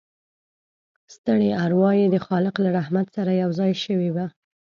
ستړې 1.15 1.49
اروا 1.65 1.91
يې 1.99 2.07
د 2.13 2.15
خالق 2.25 2.55
له 2.65 2.69
رحمت 2.77 3.07
سره 3.15 3.31
یوځای 3.43 3.71
شوې 3.83 4.09
وه 4.15 4.25